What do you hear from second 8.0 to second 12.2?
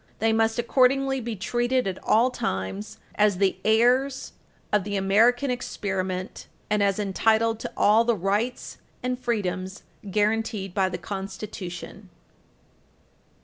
the rights and freedoms guaranteed by the Constitution.